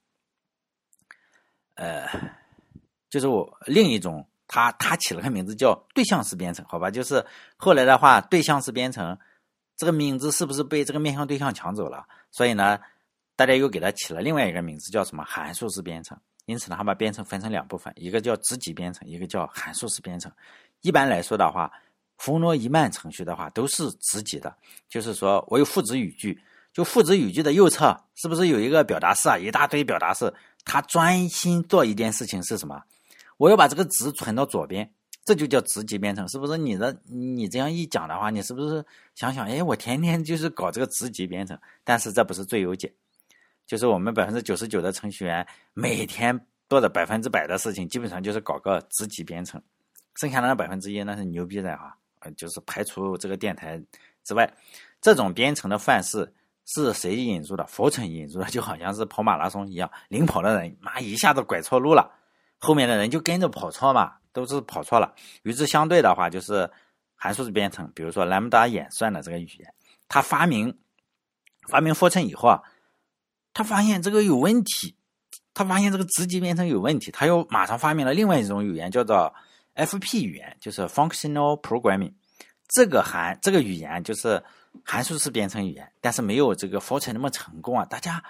[1.75, 2.07] 呃，
[3.09, 6.91] 就是我另一种，它它起了个名字叫对象式编程，好吧？
[6.91, 7.25] 就是
[7.57, 9.17] 后来的话，对象式编程
[9.77, 12.05] 这个名字是不是被这个面向对象抢走了？
[12.31, 12.79] 所以呢，
[13.35, 16.19] 大家又给它起了另外一个名字，叫什么函数式编程？
[16.45, 20.31] 因此呢，他把编程分成两部分，一个叫子级编程，一个叫函数式编程。
[20.81, 21.71] 一般来说的话，
[22.17, 24.55] 冯诺依曼程序的话都是子级的，
[24.89, 26.39] 就是说我有父子语句，
[26.73, 29.37] 就父子语句的右侧是不是有一个表达式啊？
[29.37, 30.33] 一大堆表达式。
[30.65, 32.83] 他专心做一件事情是什么？
[33.37, 34.87] 我要把这个值存到左边，
[35.23, 36.57] 这就叫子级编程，是不是？
[36.57, 39.47] 你的你这样一讲的话，你是不是想想？
[39.47, 42.93] 哎，我天天就是搞这个子级编程，但是这不是最优解，
[43.65, 49.59] 就是我们百分之九十九的程序员每天做的百分之百的事情，基本上就是搞个子级编程，
[50.19, 53.81] 剩下的那百分之一那是牛逼的哈，呃，就是排除这个电台
[54.23, 54.51] 之外，
[55.01, 56.33] 这种编程的范式。
[56.71, 57.65] 是谁引入的？
[57.65, 62.11] 佛城引入的，就好像是跑马拉松一样，领跑的人妈一下子拐错路了，
[62.59, 65.11] 后面的人就跟着跑错嘛，都是跑错了。
[65.41, 66.69] 与之相对的话，就是
[67.15, 69.73] 函数式编程，比如说 Lambda 演算的这个语言，
[70.07, 70.77] 他发明
[71.69, 72.61] 发明霍存以后啊，
[73.51, 74.95] 他发现这个有问题，
[75.55, 79.33] 他发现这个直级编程有问题，他又马上发明了另外一种语言，叫做
[79.85, 82.13] FP 语言，就是 Functional Programming。
[82.67, 84.43] 这个函这个语言就是。
[84.85, 87.83] 函数式编程语言，但是没有这个 Fortran 那么成功啊！
[87.85, 88.23] 大家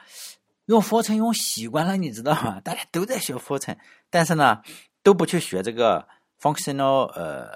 [0.67, 2.61] 用 Fortran 用习惯了，你知道吗？
[2.61, 3.77] 大家都在学 Fortran，
[4.09, 4.61] 但是呢，
[5.03, 6.07] 都不去学这个
[6.41, 7.51] functional 呃，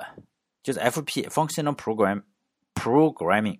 [0.62, 2.23] 就是 FP functional program
[2.75, 3.58] programming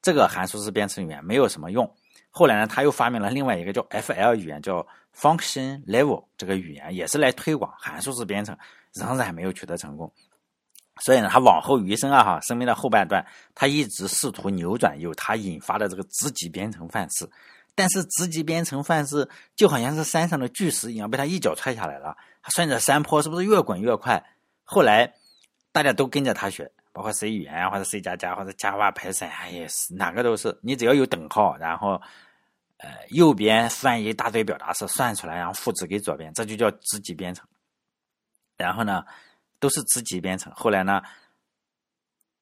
[0.00, 1.92] 这个函数式编程语言没有什么用。
[2.30, 8.56] 后来呢，他又发明了另外一个叫 FL 语言，叫 function level 这个语言，也是来推广函数式编程，
[8.94, 10.12] 仍然没有取得成功。
[11.02, 13.24] 所以呢，他往后余生啊，哈，生命的后半段，
[13.54, 17.26] 他一直试图扭转由他引发的这个职级编程范式，
[17.74, 19.26] 但是职级编程范式
[19.56, 22.14] 就好像是山上的巨石一样，被他一脚踹下来了。
[22.42, 24.22] 他顺着山坡是不是越滚越快？
[24.64, 25.10] 后来
[25.72, 32.00] 大家都跟着他学，包括 C 语言或者 C 加加或者 Java、Python，哎呀，哪个都是，你只要有等号，然后
[32.76, 37.46] 呃右边算一大堆表达式算出来，然后复制给左边，这就叫职级编程。
[38.64, 39.04] 然后呢？
[39.58, 41.02] 都是子级编程，后来呢，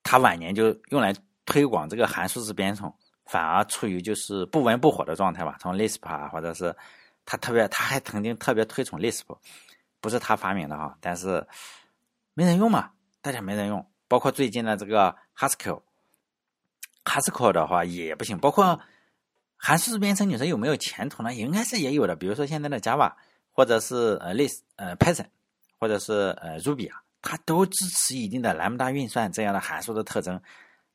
[0.04, 1.12] 他晚年就用来
[1.44, 5.56] 推广这个函数式编程，反而处于就是不温不火的状态吧。
[5.58, 6.76] 从 Lisp 啊，或者是
[7.24, 9.24] 他特别，他还曾经特别推崇 Lisp，
[10.00, 11.44] 不是他发明的哈，但是
[12.34, 13.84] 没人用嘛，大家没人用。
[14.06, 18.38] 包括最近的这个 Haskell，Haskell 的话也不行。
[18.38, 18.78] 包括
[19.56, 21.34] 函数式编程，你说有没有前途呢？
[21.34, 22.14] 应该是也有的。
[22.14, 23.14] 比如说现在的 Java，
[23.50, 25.26] 或者是呃 Lisp，呃 Python，
[25.78, 27.02] 或者是呃 Ruby 啊。
[27.20, 30.40] 它都支持一定的兰姆达运算这样的函数的特征，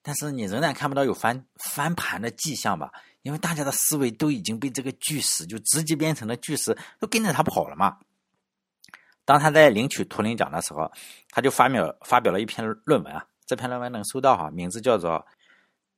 [0.02, 2.92] 但是你仍然看不到有翻翻盘的迹象吧？
[3.24, 7.98] 因为大家的思维都已经被这个巨石就直接编程的巨石都跟着他跑了嘛。
[9.26, 10.90] 当他在领取图灵奖的时候，
[11.30, 15.26] 他就发表发表了一篇论文啊，这篇论文能搜到哈，名字叫做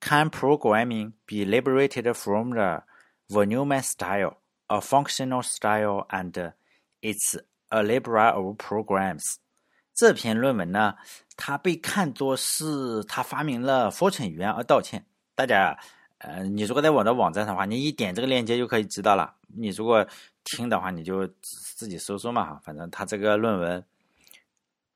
[0.01, 2.83] “Can Programming Be Liberated from the
[3.27, 6.53] v o l u m e Style, a Functional Style, and
[7.01, 7.39] Its
[7.75, 9.35] a Library of Programs”。
[9.93, 10.95] 这篇论文呢，
[11.38, 15.05] 他被看作是他发明了 Fortran 语言而道歉。
[15.35, 15.77] 大家，
[16.17, 19.35] 呃，你如果在我的网站上的话，你一点这个链接就可以知道了。
[19.47, 20.05] 你如果
[20.43, 21.25] 听的话，你就
[21.77, 23.83] 自己搜索嘛哈，反正他这个论文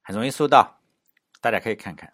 [0.01, 0.79] 很容易搜到，
[1.39, 2.11] 大家可以看看。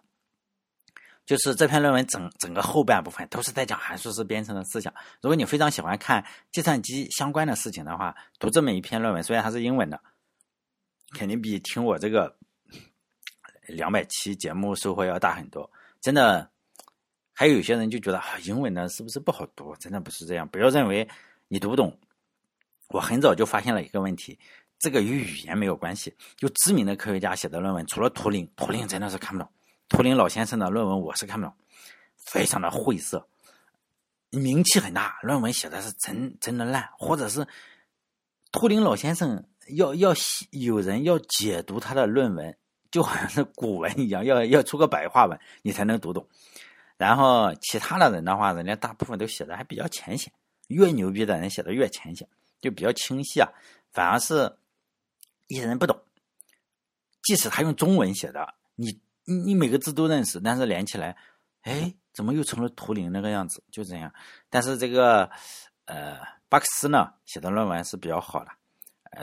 [1.25, 4.93] 就是这篇论文整整个后半部分都是在讲函数式编程的思想。
[5.21, 9.99] 如果你非常喜欢看计算机相关的事情的话，读这么一篇论文，虽然它是英文的，
[11.11, 12.35] 肯定比听我这个。
[13.67, 15.67] 两百期节目收获要大很多，
[15.99, 16.47] 真的。
[17.33, 19.75] 还有些人就觉得啊，英文呢是不是不好读？
[19.77, 21.09] 真的不是这样，不要认为
[21.47, 21.99] 你读不懂。
[22.89, 24.37] 我很早就发现了一个问题，
[24.77, 26.15] 这个与语言没有关系。
[26.37, 29.51] 就知名的科学家写的论文，除了图灵，图灵真的是看不懂。
[29.89, 31.55] 图灵老先生的论文我是看不懂，
[32.17, 33.27] 非常的晦涩，
[34.29, 37.47] 名气很大，论文写的是真真的烂，或者是
[38.51, 40.13] 图灵老先生要要
[40.51, 42.57] 有人要解读他的论文。
[42.91, 46.25] 就好像是古文一样，要要出个白话文，你才能读懂。
[46.95, 50.31] 然后其他的人的话，人家大部分都写的还比较浅显，
[50.69, 52.25] 越牛逼的人写的越浅显，
[52.61, 53.49] 就比较清晰啊。
[53.91, 54.55] 反而是
[55.47, 55.99] 一些人不懂，
[57.21, 61.17] 即使他用中文写的，你你每个字都认识，但是连起来，
[61.63, 63.61] 哎，怎么又成了图灵那个样子？
[63.71, 64.13] 就这样。
[64.49, 65.29] 但是这个
[65.83, 68.51] 呃，巴克斯呢写的论文是比较好的，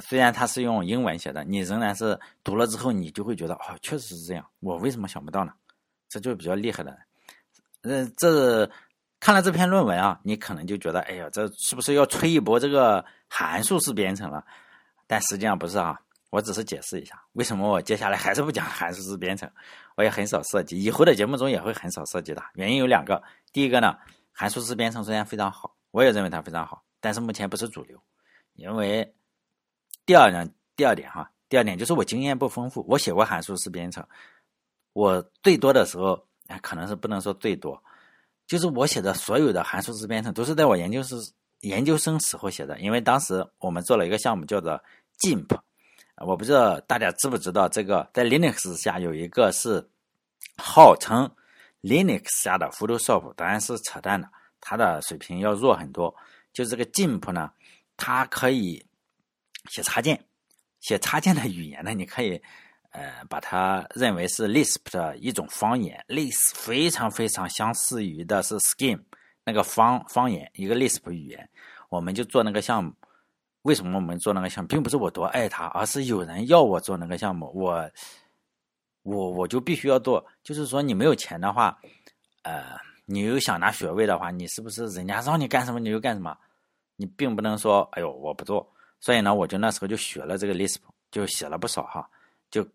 [0.01, 5.53] 虽然他是用英文写的，你仍然是读了之后，你就会觉得哦，确实是这样，我为什么想不到呢？
[6.09, 6.97] 这就是比较厉害的。
[7.83, 8.69] 呃，这
[9.19, 14.45] 看了这篇论文啊，你可能就觉得，哎呀，这是不是要吹一波这个函数式编程了？
[15.07, 16.01] 但实际上不是啊，
[16.31, 19.51] 我只是解释一下，为什么我接下来还是不讲函数式编程，
[19.97, 22.43] 我也很少涉及，以后的节目中也会很少涉及的。
[22.55, 23.97] 原因有两个，第一个呢，
[24.33, 28.01] 函数式编程虽然非常好，我也认为它非常好，但是目前不是主流。
[28.55, 29.15] 因为
[30.07, 34.07] 第二呢，第二点哈，第二点就是我经验不丰富，我写过函数式编程，
[34.93, 36.27] 我最多的时候。
[36.61, 37.83] 可能是不能说最多，
[38.47, 41.19] 就是我写的所有的函数式编程都是在我研究生
[41.61, 44.79] 研究生时候写的，因为当时我们做了一个项目叫做
[45.21, 45.59] GIMP，
[46.27, 49.89] 我不知道大家知不知道这个在 Linux 下有一个是
[50.59, 51.31] 号称
[51.81, 54.29] Linux 下的 Photoshop，当然是扯淡的，
[54.61, 56.15] 它的水平要弱很多。
[56.53, 57.51] 就这个 GIMP 呢，
[57.97, 58.85] 它可以
[59.71, 60.25] 写插件，
[60.81, 62.43] 写插件的语言呢，你可以。
[62.95, 69.01] 呃，把它认为是 Lisp 的一种方言，Lisp 非常非常相似于的是 Scheme
[69.47, 71.49] 那个方方言，一个 Lisp 语言。
[71.89, 72.93] 我们就做那个项目，
[73.63, 77.91] 为什么我们做那个项目，并不是我多爱它，而是有人要我做那个项目，我
[79.05, 80.23] 我我就必须要做。
[80.43, 81.81] 就是说，你没有钱的话，
[82.43, 86.37] 呃，你又想拿学位的话，你是不是人家让你干什么你就干什么？
[86.97, 88.71] 你并不能说，哎呦，我不做。
[89.03, 90.79] 所以呢，我就那时候就学了这个 Lisp，
[91.11, 92.09] 就写了不少哈，
[92.51, 92.67] 就。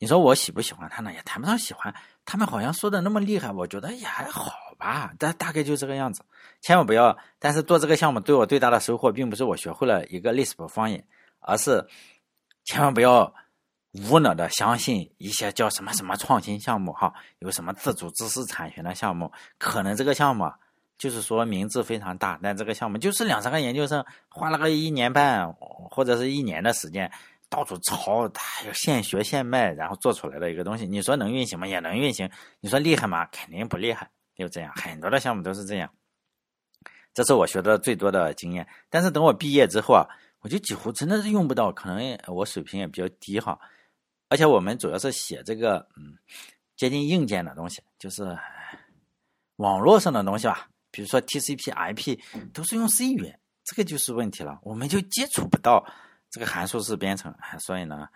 [0.00, 1.12] 你说我喜不喜欢他呢？
[1.14, 1.94] 也谈不上喜欢。
[2.26, 5.14] 他们好像说的那么厉害，我觉得也还好吧。
[5.18, 6.22] 但大概就这个样子。
[6.60, 7.16] 千万不要。
[7.38, 11.06] 但是做这个项目对我最大的收获，并不是我学会了一个 Lisp 方言，
[11.38, 11.86] 而是
[12.64, 13.32] 千万不要
[14.10, 20.52] 无脑的相信一些叫什么什么创新项目哈，有什么自主知识产权的项目，可能这个项目
[21.04, 27.12] 就是说名字非常大，但这个项目就是两三个研究生花了个一年半或者是一年的时间。
[27.50, 30.86] 到处抄，他要现学现卖，然后做出来的一个东西。
[30.86, 31.66] 你说能运行吗？
[31.66, 32.28] 也能运行。
[32.60, 33.26] 你说厉害吗？
[33.26, 34.10] 肯定不厉害。
[34.34, 35.92] 就这样，很多的项目都是这样。
[37.12, 38.66] 这是我学的最多的经验。
[38.88, 40.08] 但是等我毕业之后啊，
[40.40, 41.70] 我就几乎真的是用不到。
[41.70, 43.60] 可能我水平也比较低哈。
[44.30, 46.16] 而且我们主要是写这个嗯
[46.76, 48.36] 接近硬件的东西，就是
[49.56, 50.66] 网络上的东西吧。
[50.94, 52.20] 比如说 TCP/IP
[52.52, 54.60] 都是用 C 语言，这个就是问题了。
[54.62, 55.84] 我们就接触不到。
[56.30, 58.08] 这个函数式编程，所以呢，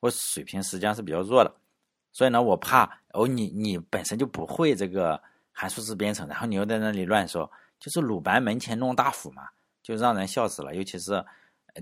[0.00, 1.54] 我水平实际上是比较弱的，
[2.10, 9.48] 所以呢，我怕哦，你你本身就不会这个函数式编程，然后你又在那里乱说，就是鲁班门前弄大斧嘛，
[9.84, 10.74] 就让人笑死了。
[10.74, 11.24] 尤其是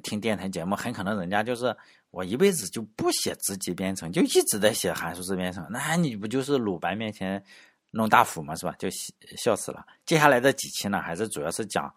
[0.03, 1.75] 听电台节目，很可能人家就是
[2.11, 7.43] 我一辈子就不写直级编程，就一直在写函数式编程，那你不就是鲁班面前
[7.91, 8.75] 弄大斧嘛，是吧？
[8.79, 8.89] 就
[9.37, 9.87] 笑死了。
[10.05, 11.93] 接下来的几期呢，还是主要是讲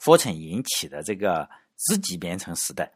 [0.00, 2.90] Fortune 引起的这个直级编程时代。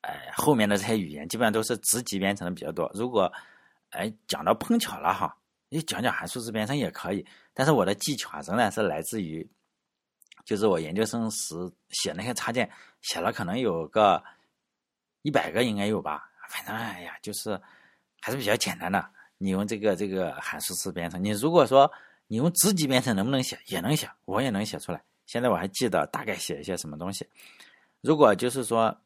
[0.00, 2.90] 哎，后面的这些语言基本上都是直级编程的比较多。
[2.94, 3.32] 如果
[3.90, 5.36] 哎讲到碰巧了哈，
[5.68, 7.24] 你讲讲函数式编程也可以。
[7.54, 9.48] 但是我的技巧啊，仍然是来自于，
[10.44, 11.54] 就是我研究生时
[11.90, 12.70] 写那些插件，
[13.00, 14.22] 写了可能有个
[15.22, 16.30] 一百个应该有吧。
[16.48, 17.60] 反正哎呀，就是
[18.20, 19.10] 还是比较简单的。
[19.38, 21.90] 你用这个这个函数式编程，你如果说
[22.26, 25.02] 你用直级编程能不能写，也能写，我也能写出来。
[25.26, 27.26] 现在我还记得大概写一些什么东西。
[28.00, 28.96] 如果就是说。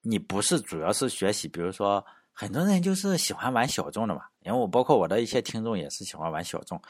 [0.00, 6.80] 你不是主要是学习，比如说很多人就是喜欢玩小众的嘛，因为我包括我的一些听众也是喜欢玩小众，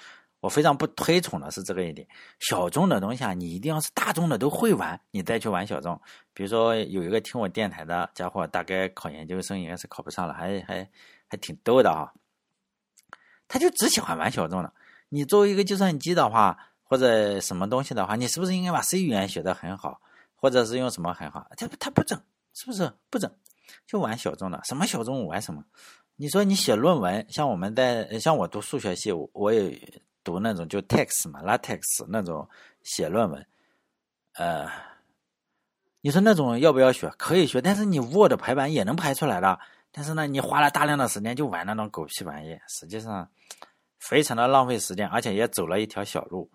[0.41, 2.07] 我非常不推崇的是这个一点。
[2.39, 5.99] 小众的东西啊，你一定要是大众的都会玩，你再去玩小众。
[6.35, 10.89] 比如说有一个听我电台的家伙，大概考研究生应该是考不上了，还还
[11.27, 12.13] 还挺逗的啊。
[13.49, 14.73] 他就只喜欢玩小众的。
[15.09, 20.01] 你作为一个计算机的话，或者什么东西的话，你是不是应该把 C 语言学得很好，
[20.37, 21.51] 或者是用什么很好？
[21.57, 22.21] 他他不整。
[22.55, 23.31] 是不是不整，
[23.87, 24.61] 就玩小众的？
[24.65, 25.63] 什么小众玩什么？
[26.17, 32.49] 你说你写论文，像我们在像我读数学系，我也读那种就 text 嘛，latex 那种
[32.83, 33.47] 写论文。
[34.33, 34.69] 呃，
[36.01, 37.09] 你说那种要不要学？
[37.17, 39.61] 可以学，但是你 Word 排版也能排出来的。
[39.93, 43.29] 但是呢，你花了大量的时间就玩那种狗屁玩意，实际上
[43.99, 46.51] 非常的浪费时间，而且也走了一条小路。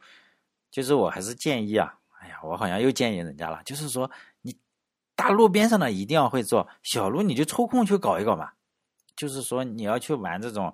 [0.72, 4.10] 就是我还是建议啊，哎呀，我好像又建议人家了，就是说
[4.42, 4.58] 你。
[5.16, 8.50] 大路边上的一定要会做，小路你就抽空去搞一搞嘛。
[9.16, 10.74] 就是说你要去玩这种，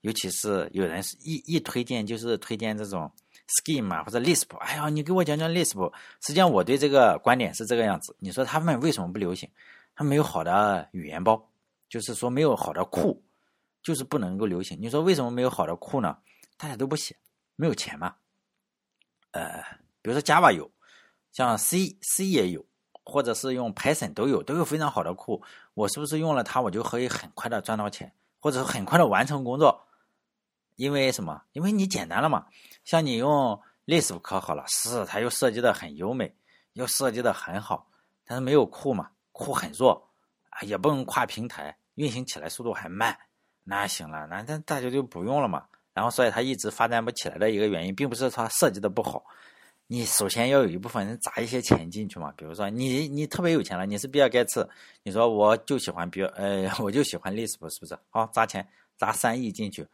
[0.00, 3.10] 尤其是有人一一推荐就是推荐这种
[3.46, 4.56] Scheme 啊或者 Lisp。
[4.58, 5.92] 哎呀，你给我讲讲 Lisp。
[6.20, 8.14] 实际上我对这个观点是这个样子。
[8.18, 9.48] 你说他们为什么不流行？
[9.94, 11.48] 他没有好的语言包，
[11.88, 13.22] 就是说没有好的库，
[13.82, 14.78] 就是不能够流行。
[14.80, 16.18] 你说为什么没有好的库呢？
[16.56, 17.16] 大家都不写，
[17.56, 18.14] 没有钱嘛。
[19.32, 19.62] 呃，
[20.02, 20.70] 比如说 Java 有。
[21.32, 22.64] 像 C C 也有，
[23.04, 25.42] 或者是用 Python 都有，都有非常好的库。
[25.74, 28.10] 我是不是用了它，我就可以很快的赚到钱，
[28.40, 29.86] 或者是很快的完成工作？
[30.76, 31.42] 因为什么？
[31.52, 32.46] 因为你简单了嘛。
[32.84, 36.34] 像你用 Lisp 可好了，是它又设计的很优美，
[36.72, 37.86] 又设计的很好，
[38.24, 40.10] 但是没有库嘛，库很弱，
[40.62, 43.16] 也不能跨平台，运行起来速度还慢。
[43.64, 45.64] 那行了，那那大家就不用了嘛。
[45.92, 49.24] 然后，所以它一直发展不起来的一个原因，并不是它设计的不好。
[49.88, 52.32] 你首先要有一部分人砸一些钱进去嘛。
[52.36, 54.68] 比如说，你你特别有钱了，你是比尔盖茨，
[55.02, 57.98] 你说我就喜欢比尔，呃，我就喜欢 Lisp，是不是？
[58.10, 59.86] 好，砸钱砸三亿进去，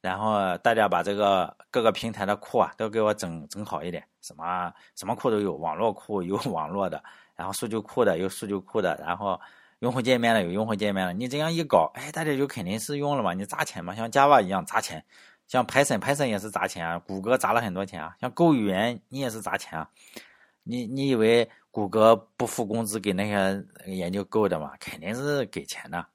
[0.00, 7.02] 然后大家把这个各个平台的库啊都给我整整好一点，什么什么库都有，网络库有网络的，
[7.36, 9.38] 然后数据库的有数据库的，然后
[9.80, 11.12] 用户界面了有用户界面了。
[11.12, 13.34] 你这样一搞，哎，大家就肯定是用了嘛。
[13.34, 15.04] 你砸钱嘛，像 Java 一样砸钱。
[15.48, 18.14] 像 Python，Python 也是砸钱啊，谷歌砸了很多钱啊。
[18.20, 19.90] 像 Go 语言，你也是砸钱啊。
[20.62, 24.72] 你你以为谷歌不付工资给那些研究 Go 的嘛？
[24.78, 26.06] 肯定是给钱的。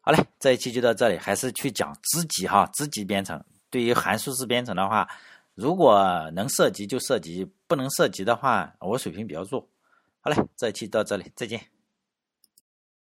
[0.00, 3.44] 好嘞，这一期就到这里，还是去讲自己哈，自己编程。
[3.70, 5.08] 对于函数式编程的话，
[5.54, 9.68] 如果能涉及就涉及，不能涉及的话，我水平比较弱。
[10.20, 11.60] 好嘞，这一期到这里，再见。